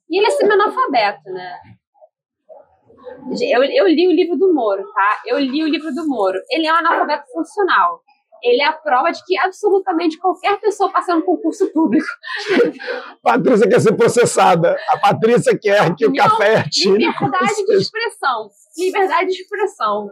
[0.09, 1.53] E ele é semi-analfabeto, né?
[3.41, 5.21] Eu, eu li o livro do Moro, tá?
[5.25, 6.39] Eu li o livro do Moro.
[6.49, 8.01] Ele é um analfabeto funcional.
[8.43, 12.07] Ele é a prova de que absolutamente qualquer pessoa passa no concurso público.
[13.21, 14.77] Patrícia quer ser processada.
[14.89, 16.97] A Patrícia quer que o Não, café atire.
[16.97, 18.49] Liberdade de expressão.
[18.77, 20.09] Liberdade de expressão.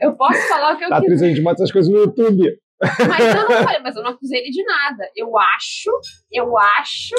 [0.00, 1.00] Eu posso falar o que eu quiser.
[1.00, 2.58] Patrícia, a gente bota essas coisas no YouTube.
[2.80, 5.10] Mas eu não falei, mas eu não acusei ele de nada.
[5.16, 5.90] Eu acho,
[6.30, 7.14] eu acho,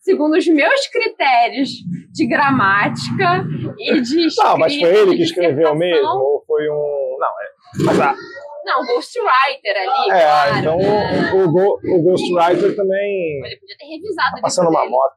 [0.00, 1.70] segundo os meus critérios
[2.12, 3.44] de gramática
[3.78, 6.06] e de escrita, Não, mas foi ele que escreveu mesmo?
[6.06, 7.16] Ou foi um.
[7.18, 7.84] Não, é.
[7.84, 8.14] Mas, ah,
[8.64, 10.58] Não, ghostwriter ali, é, claro.
[10.58, 11.32] então né?
[11.34, 13.40] o, Go- o Ghostwriter também.
[13.44, 14.90] Ele podia ter revisado o Tá passando uma dele.
[14.92, 15.14] moto.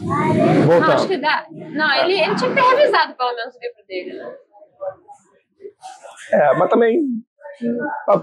[0.00, 1.08] Não, acho Voltando.
[1.08, 1.46] que dá.
[1.50, 4.36] Não, ele, ele tinha que ter revisado pelo menos o livro dele, né?
[6.32, 7.00] É, mas também.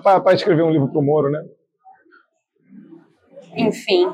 [0.04, 1.40] Para escrever um livro pro Moro, né?
[3.56, 4.08] Enfim.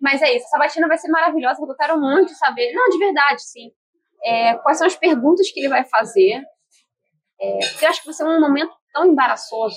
[0.00, 2.72] Mas é isso, a sabatina vai ser maravilhosa, porque eu quero muito saber.
[2.72, 3.70] Não, de verdade, sim.
[4.24, 6.42] É, quais são as perguntas que ele vai fazer?
[7.40, 9.76] É, porque eu acho que vai ser um momento tão embaraçoso.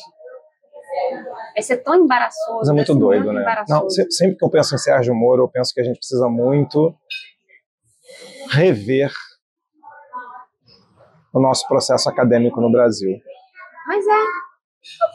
[1.53, 2.59] Vai ser tão embaraçoso.
[2.59, 3.63] Mas é muito doido, né?
[3.67, 6.27] Não, se- sempre que eu penso em Sérgio Moro, eu penso que a gente precisa
[6.29, 6.95] muito
[8.51, 9.11] rever
[11.33, 13.19] o nosso processo acadêmico no Brasil.
[13.87, 14.25] Mas é.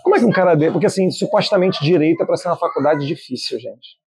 [0.02, 0.72] Como é que um cara dele.
[0.72, 3.98] Porque, assim, supostamente direito é pra ser uma faculdade difícil, gente.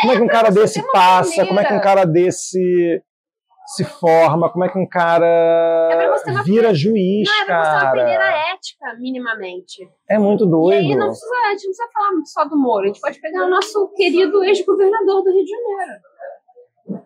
[0.00, 1.46] Como é que um cara você desse passa?
[1.46, 3.02] Como é que um cara desse
[3.74, 4.50] se forma?
[4.50, 8.24] Como é que um cara uma vira juiz, Não, é pra cara?
[8.24, 9.88] a ética, minimamente.
[10.08, 10.98] É muito E aí doido.
[10.98, 13.50] não precisa, a gente não precisa falar só do Moro, a gente pode pegar o
[13.50, 16.00] nosso querido ex-governador do Rio de Janeiro.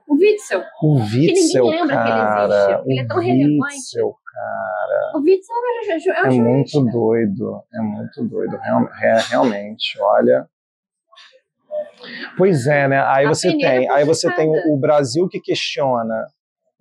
[0.09, 0.62] O Witzel.
[0.83, 2.46] O Witzel, ninguém lembra que ele cara.
[2.55, 3.75] existe, ele é tão o relevante.
[3.75, 4.14] Witzel,
[5.14, 5.98] O Witzel é, é É
[6.31, 6.37] juiz.
[6.37, 10.46] muito doido, é muito doido, real- é, realmente, olha.
[12.37, 13.03] Pois é, né?
[13.07, 16.27] Aí A você peneira tem, aí você tem o Brasil que questiona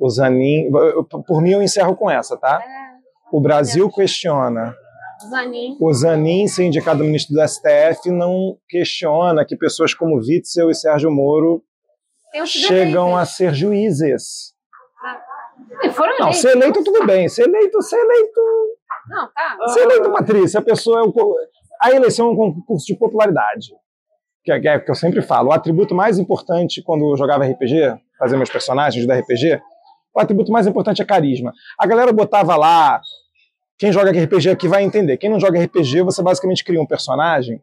[0.02, 0.70] o Zanin.
[1.28, 2.60] Por mim eu encerro com essa, tá?
[2.62, 2.92] É,
[3.32, 4.76] O Brasil questiona
[5.30, 5.78] Zanin.
[5.80, 11.62] o Zanin indicado ministro do STF não questiona que pessoas como Witzel e Sérgio Moro
[12.46, 14.54] chegam a ser juízes.
[15.84, 16.42] E foram Não, eleitos.
[16.42, 18.42] ser eleito tudo bem, ser eleito, ser eleito
[19.10, 19.68] Não, tá.
[19.74, 21.36] Ser eleito, Patrícia, a pessoa é o.
[21.84, 23.68] A eleição é um concurso de popularidade.
[24.44, 25.50] Que é, que é que eu sempre falo.
[25.50, 29.62] O atributo mais importante quando eu jogava RPG, fazer meus personagens da RPG,
[30.16, 31.54] o atributo mais importante é carisma.
[31.78, 33.02] A galera botava lá.
[33.78, 35.18] Quem joga RPG aqui vai entender.
[35.18, 37.62] Quem não joga RPG, você basicamente cria um personagem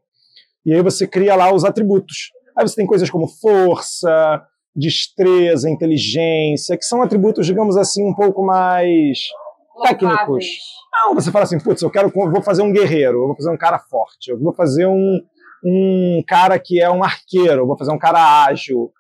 [0.65, 2.31] e aí você cria lá os atributos.
[2.57, 4.43] Aí você tem coisas como força,
[4.75, 9.19] destreza, inteligência, que são atributos, digamos assim, um pouco mais
[9.83, 10.45] técnicos.
[10.93, 13.57] Não, você fala assim, putz, eu quero, vou fazer um guerreiro, eu vou fazer um
[13.57, 15.21] cara forte, eu vou fazer um,
[15.65, 18.93] um cara que é um arqueiro, eu vou fazer um cara ágil.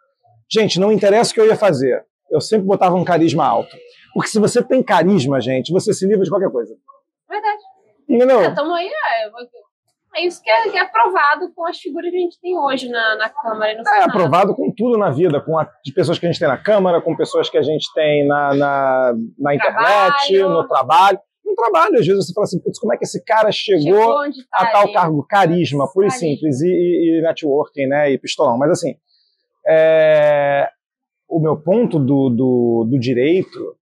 [0.51, 2.05] Gente, não interessa o que eu ia fazer.
[2.31, 3.77] Eu sempre botava um carisma alto.
[4.15, 6.75] Porque se você tem carisma, gente, você se livra de qualquer coisa.
[7.29, 7.63] Verdade.
[8.09, 8.41] Entendeu?
[8.41, 9.41] É, tamo aí, é, vou-
[10.17, 12.89] é isso que é, que é aprovado com as figuras que a gente tem hoje
[12.89, 14.09] na, na Câmara e no É Senado.
[14.09, 17.01] aprovado com tudo na vida, com a, de pessoas que a gente tem na Câmara,
[17.03, 20.49] com pessoas que a gente tem na, na, na internet, Trabalho.
[20.49, 21.19] no trabalho.
[21.45, 24.15] No trabalho, às vezes você fala assim, putz, como é que esse cara chegou Chegou
[24.51, 24.93] tá a tal ali.
[24.93, 25.27] cargo?
[25.29, 28.57] Carisma, puro e simples, e, e- e networking, né, e pistolão.
[28.59, 28.97] Mas assim,
[29.67, 30.69] é,
[31.29, 33.77] o meu ponto do, do, do direito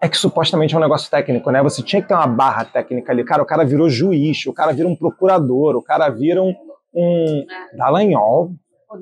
[0.00, 1.62] é que supostamente é um negócio técnico, né?
[1.62, 3.24] Você tinha que ter uma barra técnica ali.
[3.24, 6.54] Cara, o cara virou juiz, o cara vira um procurador, o cara vira um,
[6.94, 7.76] um É.
[7.76, 8.52] Dallagnol.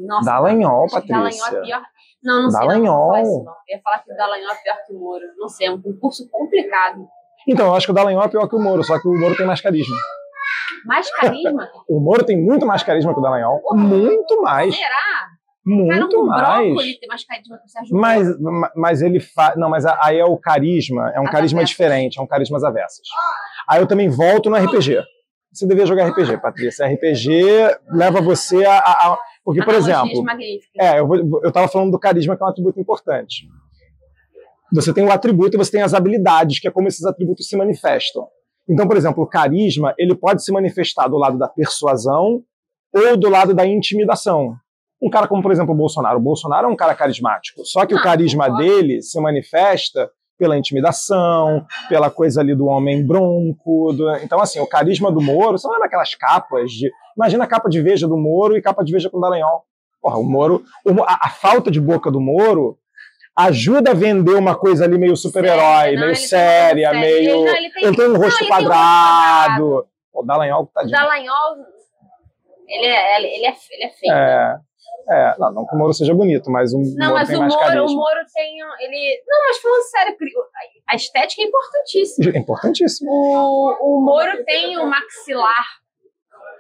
[0.07, 1.57] Nossa, Dallagnol, que Dallagnol Patrícia.
[1.59, 1.83] é pior.
[2.23, 2.61] Não, não sei.
[2.61, 3.16] Não, não Dallagnol.
[3.23, 3.44] isso.
[3.68, 5.25] Eu ia falar que o Dallagnol é pior que o Moro.
[5.38, 7.09] Não sei, é um concurso complicado.
[7.49, 9.35] Então, eu acho que o Dallagnol é pior que o Moro, só que o Moro
[9.37, 9.96] tem mais carisma.
[10.85, 11.68] Mais carisma?
[11.88, 13.59] O Moro tem muito mais carisma que o Dallagnol.
[13.61, 13.77] Porra.
[13.81, 14.77] Muito mais.
[14.77, 15.29] Será?
[15.70, 16.40] Muito um mais.
[16.64, 18.28] brócolis tem mais carisma que o Sérgio Mas,
[18.76, 19.56] mas ele faz.
[19.56, 22.64] Não, mas aí é o carisma, é um As carisma diferente, é um carisma às
[22.64, 23.06] avessas.
[23.68, 25.02] Aí eu também volto no RPG.
[25.52, 26.87] Você devia jogar RPG, Patrícia.
[26.87, 27.28] RPG
[27.92, 28.78] leva você a.
[28.78, 30.24] a- a- porque, por exemplo,
[30.78, 33.48] é, eu, vou- eu tava falando do carisma, que é um atributo importante.
[34.72, 37.56] Você tem o atributo e você tem as habilidades, que é como esses atributos se
[37.56, 38.28] manifestam.
[38.68, 42.42] Então, por exemplo, o carisma, ele pode se manifestar do lado da persuasão
[42.92, 44.54] ou do lado da intimidação.
[45.02, 46.18] Um cara como, por exemplo, o Bolsonaro.
[46.18, 48.64] O Bolsonaro é um cara carismático, só que o Ah, carisma concordo.
[48.68, 53.92] dele se manifesta pela intimidação, pela coisa ali do homem bronco.
[53.92, 56.90] do- Então, assim, o carisma do Moro, você não lembra aquelas capas de.
[57.16, 59.64] Imagina a capa de veja do Moro e capa de veja com o Dallagnol.
[60.00, 60.62] Porra, o Moro.
[60.86, 62.78] o a, a falta de boca do Moro
[63.36, 67.30] ajuda a vender uma coisa ali meio super-herói, meio séria, meio.
[67.30, 69.86] Ele- não, ele tem- um rosto não, tem um rosto quadrado.
[70.12, 70.92] O Dallagnol, O tadinho.
[70.98, 71.56] Dallagnol,
[72.66, 74.12] ele é, ele, é, ele é feio.
[74.12, 74.56] É.
[75.09, 77.40] É, não, não que o Moro seja bonito, mas o Não, Moro mas tem o
[77.40, 77.87] mais Moro, carisma.
[77.90, 78.64] o Moro tem.
[78.64, 79.22] um- Ele.
[79.26, 80.16] Não, mas falando sério,
[80.88, 82.33] a estética é importantíssima.
[82.33, 83.11] É importantíssimo.
[83.11, 85.64] O, o Moro tem um maxilar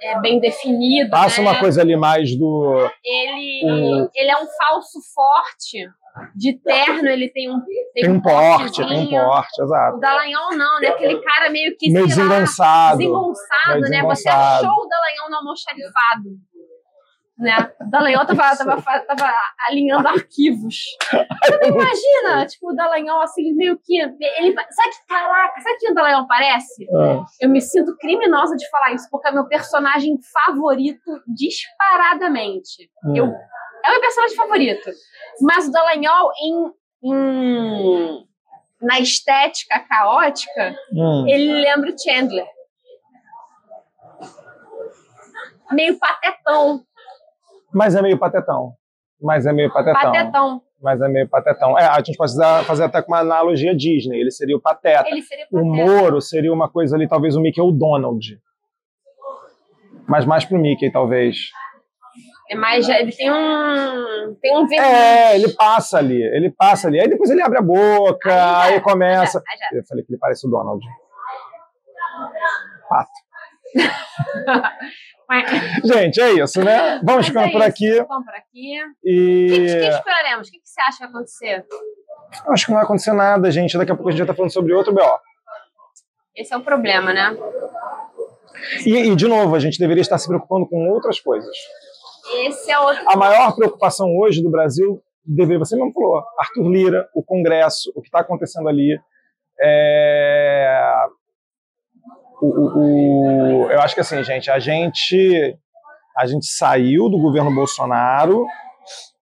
[0.02, 1.10] é, bem definido.
[1.10, 1.48] Passa né?
[1.48, 2.90] uma coisa ali mais do.
[3.04, 5.86] Ele, O- ele é um falso forte.
[6.34, 7.60] De terno, ele tem um.
[7.94, 10.00] Tem, Tem um porte, tem um porte, O exato.
[10.00, 10.88] Dallagnol não, né?
[10.88, 11.88] Aquele cara meio que.
[11.88, 12.98] Meio sei lá, desengonçado.
[12.98, 14.02] desengonçado, né?
[14.02, 14.66] Você desengonçado.
[14.66, 16.28] achou o Dallagnol no almoxarifado.
[17.40, 17.72] Né?
[17.80, 19.32] O Dallagnol tava, tava, tava
[19.68, 20.76] alinhando arquivos.
[21.42, 23.98] Você não imagina, tipo, o Dallagnol assim, meio que...
[24.00, 26.86] Ele, sabe que, caraca, sabe que o Dallagnol parece?
[26.94, 32.90] Ah, Eu me sinto criminosa de falar isso, porque é meu personagem favorito disparadamente.
[33.04, 33.16] hum.
[33.16, 34.90] Eu, é o meu personagem favorito.
[35.40, 36.72] Mas o Dallagnol, em,
[37.10, 38.26] em-
[38.82, 41.26] na estética caótica, Hum.
[41.28, 42.46] ele lembra o Chandler.
[45.72, 46.82] Meio patetão.
[47.72, 48.72] Mas é meio patetão.
[49.20, 50.12] Mas é meio patetão.
[50.12, 50.62] Patetão.
[50.82, 51.78] Mas é meio patetão.
[51.78, 52.32] É, a gente pode
[52.64, 54.18] fazer- até com uma analogia Disney.
[54.18, 55.08] Ele seria o pateta.
[55.08, 55.90] Ele seria O pateta.
[55.92, 58.38] Moro seria uma coisa ali, talvez o Mickey ou o Donald.
[60.08, 61.50] Mas mais pro Mickey, talvez.
[62.50, 64.34] É mais, ele tem um.
[64.40, 64.88] Tem um verniz.
[64.88, 66.98] É, ele passa ali, ele passa ali.
[66.98, 69.38] Aí depois ele abre a boca, Aí já- aí começa.
[69.38, 69.78] aí já- aí já.
[69.78, 70.84] Eu falei que ele parece o Donald.
[72.88, 73.10] Pato.
[75.84, 77.00] Gente, é isso, né?
[77.04, 78.02] Vamos mas ficando é por aqui.
[78.02, 78.82] Vamos por aqui.
[78.82, 80.48] O que, que, E esperaremos?
[80.48, 81.64] O que, que você acha que vai acontecer?
[82.48, 83.76] acho que não vai acontecer nada, gente.
[83.76, 85.18] Daqui a pouco a gente já tá falando sobre outro BO.
[86.36, 87.36] Esse é o problema, né?
[88.86, 91.54] E, e, de novo, a gente deveria estar se preocupando com outras coisas.
[92.46, 93.02] Esse é outro.
[93.08, 98.00] A maior preocupação hoje do Brasil deveria, você mesmo falou, Arthur Lira, o Congresso, o
[98.00, 98.98] que está acontecendo ali.
[99.60, 100.92] É...
[102.40, 102.46] O,
[103.66, 105.58] o- eu acho que assim, gente, a gente
[106.16, 108.46] a gente saiu do governo Bolsonaro,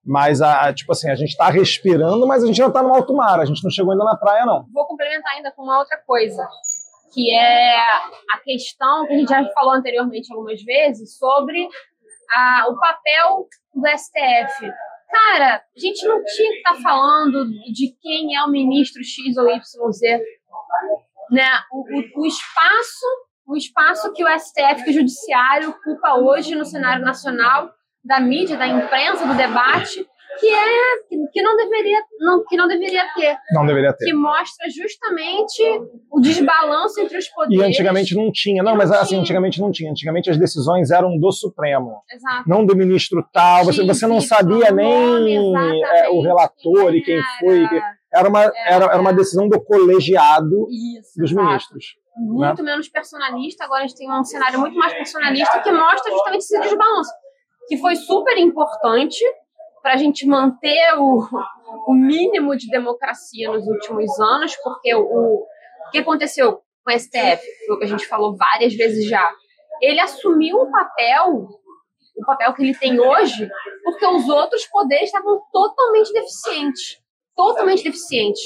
[0.05, 3.13] mas a, tipo assim, a gente está respirando, mas a gente ainda está no alto
[3.13, 4.65] mar, a gente não chegou ainda na praia, não.
[4.73, 6.45] Vou complementar ainda com uma outra coisa,
[7.13, 11.67] que é a questão que a gente já falou anteriormente algumas vezes sobre
[12.33, 14.71] a- o papel do STF.
[15.11, 19.47] Cara, a gente não tinha que estar falando de quem é o ministro X ou
[19.49, 20.21] YZ.
[21.31, 21.47] Né?
[21.71, 23.05] O, o- o espaço,
[23.47, 27.69] o espaço que o STF, que o Judiciário ocupa hoje no cenário nacional,
[28.03, 30.05] da mídia, da imprensa, do debate,
[30.39, 30.65] que é
[31.33, 34.05] que- não deveria, não, que não deveria ter Não deveria ter.
[34.05, 35.61] que mostra justamente
[36.11, 37.65] o desbalanço entre os E poderes.
[37.65, 38.61] antigamente não tinha.
[38.63, 39.21] Não, Não mas assim, tinha.
[39.21, 39.91] antigamente não tinha.
[39.91, 42.01] Antigamente as decisões eram do Supremo.
[42.11, 42.47] Exato.
[42.47, 47.19] não do ministro tal, você, você não sabia nem Nome, é, o relator e quem
[47.39, 47.67] foi.
[48.13, 50.67] Era uma, era, era uma decisão do colegiado
[50.97, 51.47] Isso, dos exato.
[51.47, 51.85] ministros.
[52.17, 56.41] Muito menos personalista, agora a gente tem um cenário muito mais personalista que mostra justamente
[56.41, 57.11] esse desbalanço,
[57.67, 59.23] que foi super importante
[59.81, 61.25] para a gente manter o,
[61.87, 65.45] o mínimo de democracia nos últimos anos, porque o, o
[65.91, 69.31] que aconteceu com o STF, foi o que a gente falou várias vezes já,
[69.81, 71.47] ele assumiu um papel,
[72.17, 73.49] o papel que ele tem hoje,
[73.83, 76.99] porque os outros poderes estavam totalmente deficientes.
[77.39, 78.41] Totalmente deficientes.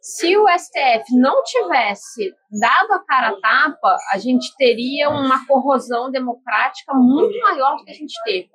[0.00, 6.10] Se o STF não tivesse dado a cara a tapa, a gente teria uma corrosão
[6.12, 8.48] democrática muito maior do que a gente teve.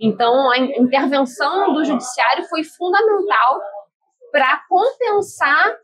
[0.00, 3.60] Então, a in- intervenção do judiciário foi fundamental
[4.32, 5.76] para compensar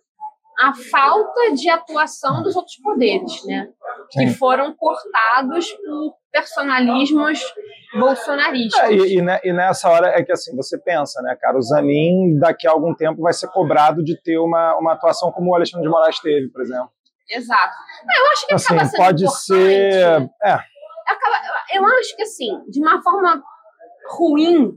[0.62, 3.68] a falta de atuação dos outros poderes, né?
[4.10, 4.34] Que Sim.
[4.34, 7.40] foram cortados por personalismos
[7.94, 8.80] bolsonaristas.
[8.84, 12.38] É, e, e e nessa hora é que assim, você pensa, né, cara, o Zanin
[12.38, 15.86] daqui a algum tempo vai ser cobrado de ter uma, uma atuação como o Alexandre
[15.86, 16.90] de Moraes teve, por exemplo.
[17.30, 17.72] Exato.
[18.08, 19.44] Ah, Eu acho que Assim, acaba sendo pode importante.
[19.46, 20.30] ser.
[20.42, 21.42] É, acaba-
[21.74, 23.42] eu acho que assim, de uma forma
[24.16, 24.72] ruim,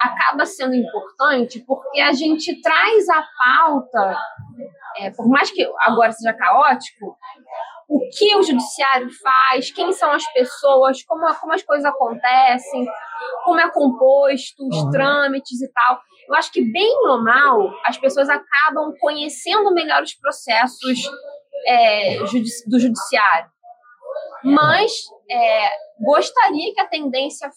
[0.00, 4.16] acaba sendo importante porque a gente traz a pauta,
[4.98, 7.16] é, por mais que agora seja caótico,
[7.88, 12.86] o que o judiciário faz, quem são as pessoas, como, como as coisas acontecem,
[13.44, 14.90] como é composto, os Uhum.
[14.90, 15.98] trâmites e tal.
[16.28, 20.98] Eu acho que, bem ou mal, as pessoas acabam conhecendo melhor os processos
[21.66, 22.18] é,
[22.66, 23.50] do judiciário.
[24.44, 24.92] Mas
[25.30, 27.48] é, gostaria que a tendência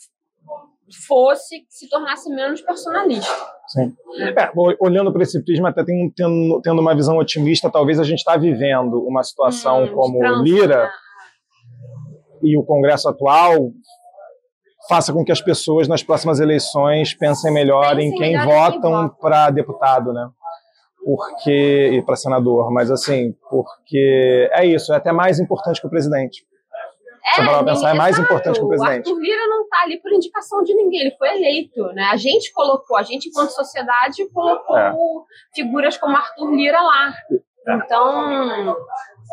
[0.97, 3.31] fosse se tornasse menos personalista.
[3.67, 3.93] sim.
[4.19, 8.37] É, olhando para esse prisma, até tendo, tendo uma visão otimista, talvez a gente está
[8.37, 10.89] vivendo uma situação Hum, como trânsito, Lira né?
[12.43, 13.71] e o Congresso atual
[14.89, 19.03] faça com que as pessoas nas próximas eleições pensem melhor Pensem em quem melhor votam
[19.03, 19.15] vota.
[19.21, 20.27] para deputado, né?
[21.03, 25.89] Porque e para senador, mas assim, porque é isso, é até mais importante que o
[25.89, 26.43] presidente.
[27.23, 29.07] É, Você pensar, é mais importante que o presidente.
[29.07, 32.03] O Arthur Lira não está ali por indicação de ninguém, ele foi eleito, né?
[32.11, 34.93] A gente colocou, a gente enquanto sociedade colocou é.
[35.53, 37.13] figuras como Arthur Lira lá.
[37.67, 37.75] É.
[37.75, 38.75] Então,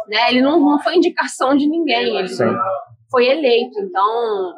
[0.07, 2.55] né, ele não, não foi indicação de ninguém, ele Sim.
[3.11, 3.80] foi eleito.
[3.80, 4.53] Então,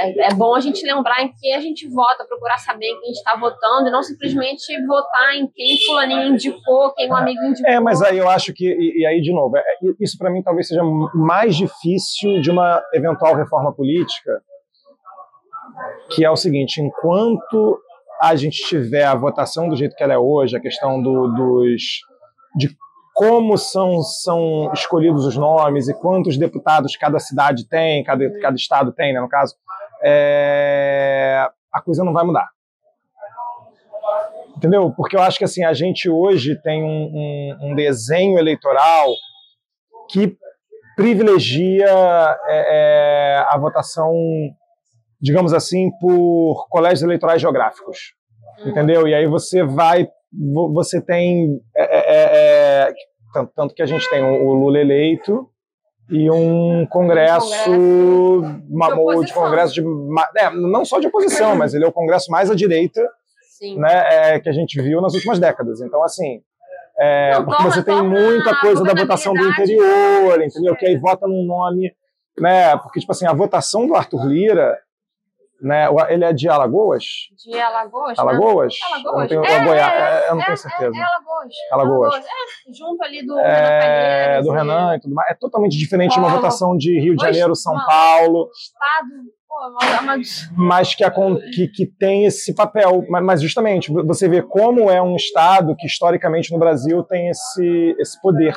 [0.00, 3.06] é, é, bom a gente lembrar em que a gente vota, procurar saber quem a
[3.06, 7.70] gente está votando e não simplesmente votar em quem fulaninho indicou, quem um amigo indicou.
[7.70, 9.62] É, mas aí eu acho que, e, e aí de novo, é,
[10.00, 10.82] isso para mim talvez seja
[11.14, 14.42] mais difícil de uma eventual reforma política,
[16.10, 17.80] que é o seguinte, enquanto
[18.20, 21.82] a gente tiver a votação do jeito que ela é hoje, a questão do, dos
[22.56, 22.68] de
[23.14, 28.92] como são, são escolhidos os nomes e quantos deputados cada cidade tem, cada, cada estado
[28.92, 29.54] tem, né, no caso,
[30.02, 32.48] é, a coisa não vai mudar.
[34.56, 34.92] Entendeu?
[34.96, 39.08] Porque eu acho que assim, a gente hoje tem um, um, um desenho eleitoral
[40.10, 40.36] que
[40.96, 41.86] privilegia
[42.46, 44.12] é, é, a votação,
[45.20, 48.14] digamos assim, por colégios eleitorais geográficos.
[48.64, 49.06] Entendeu?
[49.08, 50.08] E aí você vai.
[50.72, 51.60] Você tem.
[51.76, 52.94] É, é, é,
[53.32, 55.48] tanto, tanto, que a gente tem o Lula eleito,
[56.10, 59.82] e um congresso, um de, de congresso de
[60.36, 63.00] é, não só de oposição, mas ele é o congresso mais à direita,
[63.76, 65.80] né, é, que a gente viu nas últimas décadas.
[65.80, 66.42] Então assim,
[66.98, 70.76] é, não, porque você tem muita coisa da votação do interior, entendeu?
[70.76, 71.92] Que aí vota num nome,
[72.38, 72.76] né?
[72.78, 74.78] Porque tipo assim, a votação do Arthur Lira
[75.60, 75.86] né?
[76.08, 77.04] Ele é de Alagoas?
[77.44, 78.18] De Alagoas?
[78.18, 78.74] Alagoas?
[78.82, 79.04] Alagoas.
[79.04, 80.96] Eu não tenho, é, Goiás, é, eu não é, tenho certeza.
[80.96, 81.54] É, é Alagoas.
[81.72, 82.14] Alagoas.
[82.14, 82.26] Alagoas.
[82.26, 85.30] É, junto ali do é, Renan Do Renan e tudo mais.
[85.30, 88.50] É totalmente diferente de uma votação de Rio de Janeiro, São Paulo.
[88.52, 89.34] Estado
[90.56, 93.04] mas que, a, que, que, tem esse papel.
[93.08, 98.20] Mas, justamente, você vê como é um Estado que, historicamente, no Brasil, tem esse, esse
[98.20, 98.54] poder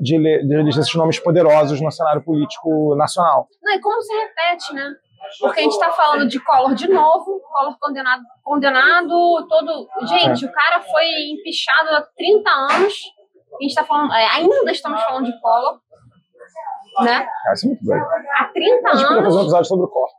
[0.00, 3.48] de, de esses nomes poderosos no cenário político nacional.
[3.62, 4.94] Não, e como se repete, né?
[5.40, 9.88] Porque a gente está falando de Collor de novo, Collor condenado, condenado todo.
[10.06, 10.48] Gente, é.
[10.48, 12.94] o cara foi empichado há 30 anos.
[13.54, 15.80] A gente está falando, é, ainda estamos falando de Collor.
[17.02, 17.26] Né?
[17.52, 18.04] Isso é muito doido.
[18.38, 18.86] Há 30 anos.
[18.86, 20.10] A gente podia fazer um episódio sobre o Collor.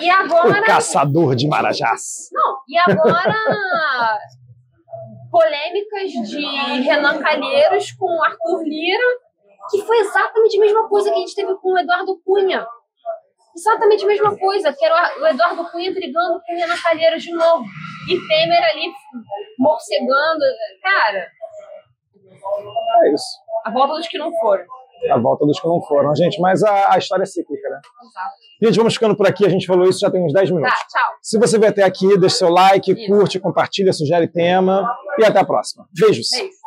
[0.00, 0.60] E agora.
[0.60, 2.28] o caçador de Marajás.
[2.32, 3.34] Não, e agora.
[5.30, 6.46] polêmicas de
[6.82, 9.18] Renan Calheiros com Arthur Lira,
[9.68, 12.64] que foi exatamente a mesma coisa que a gente teve com o Eduardo Cunha.
[13.56, 17.32] Exatamente a mesma coisa, que era o Eduardo Cunha brigando com o Renan Calheiros de
[17.32, 17.64] novo.
[18.10, 18.92] E Temer ali
[19.58, 20.44] morcegando.
[20.82, 21.28] Cara.
[23.04, 23.38] É isso.
[23.64, 24.64] A volta dos que não foram.
[25.10, 26.40] A volta dos que não foram, gente.
[26.40, 27.76] Mas a, a história é cíclica, né?
[27.76, 28.34] Exato.
[28.62, 29.46] Gente, vamos ficando por aqui.
[29.46, 30.72] A gente falou isso já tem uns 10 minutos.
[30.72, 31.12] Tá, tchau.
[31.22, 33.06] Se você veio até aqui, deixe seu like, isso.
[33.06, 34.88] curte, compartilha, sugere tema.
[35.18, 35.86] E até a próxima.
[35.98, 36.28] Beijos.
[36.30, 36.63] Beijo.